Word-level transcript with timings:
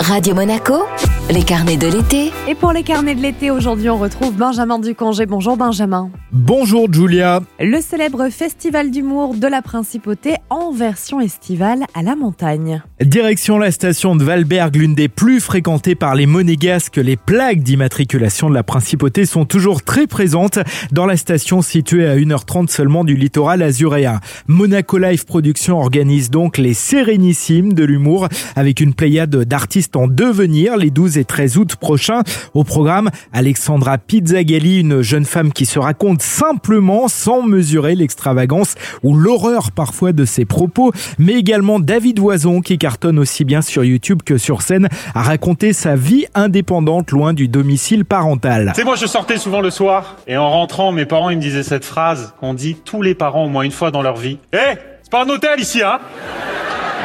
Radio 0.00 0.34
Monaco, 0.34 0.84
les 1.30 1.42
carnets 1.42 1.76
de 1.76 1.86
l'été. 1.86 2.32
Et 2.48 2.54
pour 2.54 2.72
les 2.72 2.82
carnets 2.82 3.14
de 3.14 3.20
l'été, 3.20 3.50
aujourd'hui, 3.50 3.88
on 3.88 3.96
retrouve 3.96 4.34
Benjamin 4.34 4.78
Ducongé. 4.78 5.24
Bonjour 5.24 5.56
Benjamin. 5.56 6.10
Bonjour 6.32 6.92
Julia. 6.92 7.40
Le 7.60 7.80
célèbre 7.80 8.28
festival 8.28 8.90
d'humour 8.90 9.34
de 9.34 9.46
la 9.46 9.62
Principauté 9.62 10.34
en 10.50 10.72
version 10.72 11.20
estivale 11.20 11.84
à 11.94 12.02
la 12.02 12.16
montagne. 12.16 12.82
Direction 13.00 13.58
la 13.58 13.70
station 13.70 14.16
de 14.16 14.24
Valberg, 14.24 14.74
l'une 14.74 14.94
des 14.94 15.08
plus 15.08 15.40
fréquentées 15.40 15.94
par 15.94 16.14
les 16.14 16.26
monégasques. 16.26 16.96
Les 16.96 17.16
plaques 17.16 17.62
d'immatriculation 17.62 18.50
de 18.50 18.54
la 18.54 18.62
Principauté 18.62 19.26
sont 19.26 19.44
toujours 19.44 19.82
très 19.82 20.06
présentes 20.06 20.58
dans 20.92 21.06
la 21.06 21.16
station 21.16 21.62
située 21.62 22.06
à 22.06 22.16
1h30 22.16 22.68
seulement 22.68 23.04
du 23.04 23.14
littoral 23.14 23.62
azuréen. 23.62 24.20
Monaco 24.48 24.98
Life 24.98 25.24
Production 25.24 25.78
organise 25.78 26.30
donc 26.30 26.58
les 26.58 26.74
Sérénissimes 26.74 27.72
de 27.72 27.84
l'humour 27.84 28.28
avec 28.56 28.80
une 28.80 28.94
pléiade 28.94 29.36
d'artistes 29.44 29.83
en 29.94 30.06
devenir 30.06 30.76
les 30.76 30.90
12 30.90 31.18
et 31.18 31.24
13 31.24 31.56
août 31.58 31.76
prochains. 31.76 32.22
Au 32.54 32.64
programme, 32.64 33.10
Alexandra 33.32 33.98
Pizzagalli, 33.98 34.80
une 34.80 35.02
jeune 35.02 35.24
femme 35.24 35.52
qui 35.52 35.66
se 35.66 35.78
raconte 35.78 36.22
simplement 36.22 37.08
sans 37.08 37.42
mesurer 37.42 37.94
l'extravagance 37.94 38.74
ou 39.02 39.16
l'horreur 39.16 39.70
parfois 39.72 40.12
de 40.12 40.24
ses 40.24 40.44
propos, 40.44 40.92
mais 41.18 41.34
également 41.34 41.80
David 41.80 42.18
Voison 42.18 42.60
qui 42.60 42.78
cartonne 42.78 43.18
aussi 43.18 43.44
bien 43.44 43.62
sur 43.62 43.84
YouTube 43.84 44.22
que 44.24 44.38
sur 44.38 44.62
scène 44.62 44.88
à 45.14 45.22
raconter 45.22 45.72
sa 45.72 45.96
vie 45.96 46.26
indépendante 46.34 47.10
loin 47.10 47.32
du 47.32 47.48
domicile 47.48 48.04
parental. 48.04 48.72
Sais, 48.74 48.84
moi 48.84 48.96
je 48.96 49.06
sortais 49.06 49.38
souvent 49.38 49.60
le 49.60 49.70
soir 49.70 50.16
et 50.26 50.36
en 50.36 50.50
rentrant, 50.50 50.92
mes 50.92 51.06
parents 51.06 51.30
ils 51.30 51.36
me 51.36 51.42
disaient 51.42 51.62
cette 51.62 51.84
phrase 51.84 52.34
qu'on 52.40 52.54
dit 52.54 52.76
tous 52.84 53.02
les 53.02 53.14
parents 53.14 53.44
au 53.44 53.48
moins 53.48 53.62
une 53.62 53.70
fois 53.70 53.90
dans 53.90 54.02
leur 54.02 54.16
vie. 54.16 54.38
Hé, 54.52 54.78
c'est 55.02 55.10
pas 55.10 55.24
un 55.24 55.28
hôtel 55.28 55.60
ici, 55.60 55.82
hein? 55.82 55.98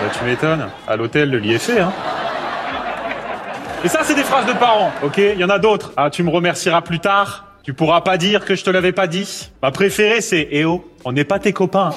Bah 0.01 0.09
tu 0.17 0.23
m'étonnes, 0.23 0.67
à 0.87 0.95
l'hôtel 0.95 1.29
le 1.29 1.39
lit 1.39 1.53
est 1.53 1.59
fait, 1.59 1.79
hein 1.79 1.91
et 3.83 3.87
ça, 3.87 3.99
c'est 4.03 4.15
des 4.15 4.23
phrases 4.23 4.45
de 4.45 4.53
parents, 4.53 4.91
ok 5.03 5.17
Il 5.17 5.39
y 5.39 5.43
en 5.43 5.49
a 5.49 5.59
d'autres. 5.59 5.93
Ah, 5.97 6.09
tu 6.09 6.23
me 6.23 6.29
remercieras 6.29 6.81
plus 6.81 6.99
tard. 6.99 7.45
Tu 7.63 7.73
pourras 7.73 8.01
pas 8.01 8.17
dire 8.17 8.45
que 8.45 8.55
je 8.55 8.63
te 8.63 8.69
l'avais 8.69 8.91
pas 8.91 9.07
dit. 9.07 9.49
Ma 9.61 9.71
préférée, 9.71 10.21
c'est 10.21 10.47
Eh 10.51 10.65
oh, 10.65 10.85
on 11.05 11.11
n'est 11.11 11.23
pas 11.23 11.39
tes 11.39 11.53
copains. 11.53 11.91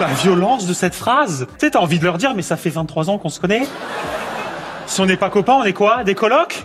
La 0.00 0.08
violence 0.08 0.66
de 0.66 0.74
cette 0.74 0.94
phrase. 0.94 1.46
Tu 1.58 1.66
sais, 1.66 1.70
t'as 1.70 1.78
envie 1.78 1.98
de 1.98 2.04
leur 2.04 2.18
dire, 2.18 2.34
mais 2.34 2.42
ça 2.42 2.56
fait 2.56 2.70
23 2.70 3.08
ans 3.08 3.18
qu'on 3.18 3.28
se 3.28 3.40
connaît. 3.40 3.62
Si 4.86 5.00
on 5.00 5.06
n'est 5.06 5.16
pas 5.16 5.30
copains, 5.30 5.54
on 5.54 5.64
est 5.64 5.72
quoi? 5.72 6.04
Des 6.04 6.14
colocs? 6.14 6.64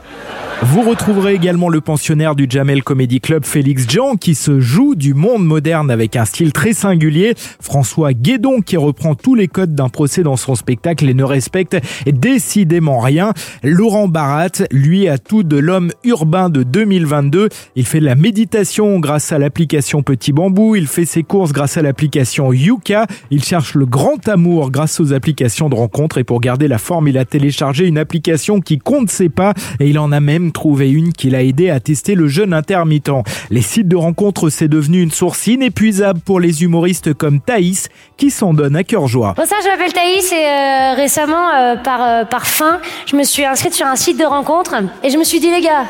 Vous 0.64 0.84
retrouverez 0.84 1.34
également 1.34 1.70
le 1.70 1.82
pensionnaire 1.82 2.36
du 2.36 2.46
Jamel 2.48 2.84
Comedy 2.84 3.20
Club, 3.20 3.46
Félix 3.46 3.90
Jean, 3.90 4.16
qui 4.16 4.36
se 4.36 4.60
joue 4.60 4.94
du 4.94 5.16
monde 5.16 5.44
moderne 5.44 5.90
avec 5.90 6.16
un 6.16 6.24
style 6.24 6.54
très 6.54 6.74
singulier. 6.74 7.34
François 7.60 8.14
Guédon, 8.14 8.62
qui 8.62 8.78
reprend 8.78 9.16
tous 9.16 9.34
les 9.34 9.48
codes 9.48 9.74
d'un 9.74 9.90
procès 9.90 10.22
dans 10.22 10.38
son 10.38 10.54
spectacle 10.54 11.10
et 11.10 11.16
ne 11.16 11.24
respecte 11.24 11.78
décidément 12.06 13.00
rien. 13.00 13.34
Laurent 13.64 14.08
Barat, 14.08 14.50
lui, 14.72 15.08
a 15.08 15.18
tout 15.18 15.42
de 15.42 15.58
l'homme 15.58 15.92
urbain 16.04 16.50
de 16.50 16.62
2022. 16.62 17.50
Il 17.76 17.86
fait 17.86 18.00
de 18.00 18.06
la 18.06 18.16
méditation 18.16 19.00
grâce 19.00 19.32
à 19.32 19.40
l'application 19.40 20.04
Petit 20.04 20.32
Bambou. 20.32 20.76
Il 20.76 20.86
fait 20.86 21.06
ses 21.06 21.24
courses 21.24 21.54
grâce 21.54 21.78
à 21.78 21.82
l'application 21.82 22.54
Yuka. 22.54 23.08
Il 23.32 23.44
cherche 23.44 23.74
le 23.74 23.88
grand 23.88 24.28
amour 24.30 24.70
grâce 24.70 25.00
aux 25.00 25.12
applications 25.12 25.70
de 25.70 25.76
rencontres. 25.76 26.20
Et 26.20 26.24
pour 26.24 26.40
garder 26.40 26.68
la 26.68 26.78
forme, 26.78 27.08
il 27.08 27.18
a 27.18 27.26
téléchargé 27.26 27.88
une 27.88 27.98
application 27.98 28.62
qui 28.62 28.78
compte 28.78 29.10
ses 29.10 29.30
pas 29.30 29.56
et 29.80 29.90
il 29.90 29.98
en 29.98 30.12
a 30.12 30.20
même 30.20 30.51
trouvé 30.52 30.90
une 30.90 31.14
qui 31.14 31.30
l'a 31.30 31.44
aidé 31.44 31.70
à 31.70 31.80
tester 31.80 32.16
le 32.16 32.28
jeûne 32.28 32.54
intermittent. 32.54 33.12
Les 33.50 33.62
sites 33.62 33.88
de 33.88 33.96
rencontres, 33.96 34.50
c'est 34.50 34.68
devenu 34.68 35.02
une 35.02 35.12
source 35.12 35.48
inépuisable 35.48 36.20
pour 36.20 36.40
les 36.40 36.64
humoristes 36.64 37.14
comme 37.14 37.40
Thaïs, 37.42 37.90
qui 38.18 38.30
s'en 38.30 38.54
donne 38.54 38.76
à 38.76 38.84
cœur 38.84 39.08
joie. 39.08 39.34
Bon 39.36 39.46
ça, 39.46 39.56
je 39.64 39.70
m'appelle 39.70 39.94
Thaïs 39.94 40.32
et 40.32 40.36
euh, 40.36 40.94
récemment, 40.96 41.50
euh, 41.50 41.76
par, 41.76 42.02
euh, 42.02 42.26
par 42.26 42.48
fin, 42.48 42.80
je 43.06 43.16
me 43.16 43.24
suis 43.24 43.46
inscrite 43.46 43.74
sur 43.74 43.88
un 43.88 43.96
site 43.96 44.20
de 44.20 44.26
rencontres 44.26 44.76
et 45.04 45.10
je 45.10 45.18
me 45.18 45.24
suis 45.24 45.40
dit, 45.40 45.50
les 45.50 45.62
gars, 45.62 45.86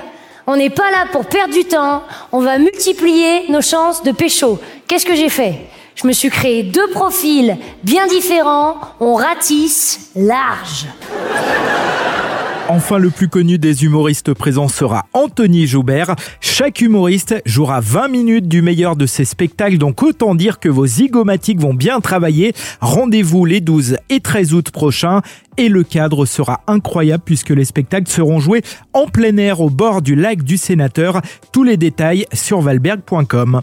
on 0.47 0.55
n'est 0.55 0.69
pas 0.69 0.89
là 0.91 1.05
pour 1.11 1.25
perdre 1.25 1.53
du 1.53 1.65
temps, 1.65 2.03
on 2.31 2.41
va 2.41 2.57
multiplier 2.57 3.49
nos 3.49 3.61
chances 3.61 4.03
de 4.03 4.11
pécho. 4.11 4.59
Qu'est-ce 4.87 5.05
que 5.05 5.16
j'ai 5.16 5.29
fait? 5.29 5.55
Je 5.95 6.07
me 6.07 6.13
suis 6.13 6.29
créé 6.29 6.63
deux 6.63 6.88
profils 6.89 7.57
bien 7.83 8.07
différents, 8.07 8.77
on 9.00 9.13
ratisse 9.13 10.11
large. 10.16 10.88
Enfin, 12.73 12.99
le 12.99 13.09
plus 13.09 13.27
connu 13.27 13.57
des 13.57 13.83
humoristes 13.83 14.33
présents 14.33 14.69
sera 14.69 15.05
Anthony 15.11 15.67
Joubert. 15.67 16.15
Chaque 16.39 16.79
humoriste 16.79 17.35
jouera 17.45 17.81
20 17.81 18.07
minutes 18.07 18.47
du 18.47 18.61
meilleur 18.61 18.95
de 18.95 19.05
ses 19.05 19.25
spectacles, 19.25 19.77
donc 19.77 20.01
autant 20.01 20.35
dire 20.35 20.57
que 20.57 20.69
vos 20.69 20.85
zygomatiques 20.85 21.59
vont 21.59 21.73
bien 21.73 21.99
travailler. 21.99 22.53
Rendez-vous 22.79 23.43
les 23.43 23.59
12 23.59 23.97
et 24.09 24.21
13 24.21 24.53
août 24.53 24.71
prochains 24.71 25.21
et 25.57 25.67
le 25.67 25.83
cadre 25.83 26.25
sera 26.25 26.61
incroyable 26.65 27.23
puisque 27.25 27.49
les 27.49 27.65
spectacles 27.65 28.09
seront 28.09 28.39
joués 28.39 28.63
en 28.93 29.05
plein 29.05 29.35
air 29.35 29.59
au 29.59 29.69
bord 29.69 30.01
du 30.01 30.15
lac 30.15 30.41
du 30.41 30.55
Sénateur. 30.55 31.21
Tous 31.51 31.65
les 31.65 31.75
détails 31.75 32.25
sur 32.31 32.61
valberg.com. 32.61 33.61